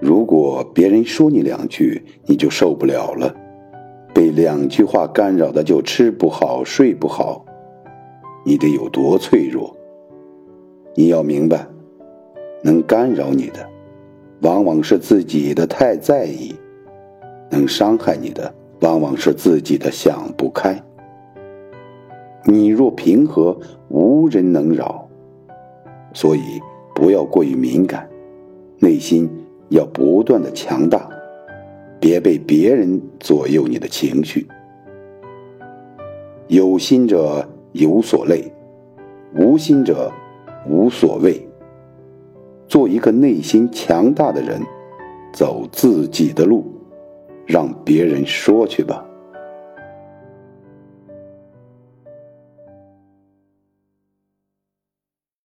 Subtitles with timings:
[0.00, 3.34] 如果别人说你两句，你就受不了了，
[4.14, 7.44] 被两句话干扰的就吃不好睡不好，
[8.44, 9.76] 你得有多脆弱？
[10.94, 11.66] 你要明白，
[12.62, 13.68] 能干扰你的，
[14.42, 16.54] 往往是自己的太在意；
[17.50, 20.80] 能伤害你的，往往是自己的想不开。
[22.44, 23.58] 你若平和，
[23.88, 25.08] 无人能扰。
[26.14, 26.40] 所以，
[26.94, 28.08] 不要过于敏感，
[28.78, 29.28] 内心。
[29.68, 31.08] 要不断的强大，
[32.00, 34.46] 别被别人左右你的情绪。
[36.46, 38.50] 有心者有所累，
[39.36, 40.10] 无心者
[40.66, 41.46] 无所谓。
[42.66, 44.62] 做一个内心强大的人，
[45.32, 46.64] 走自己的路，
[47.46, 49.04] 让别人说去吧。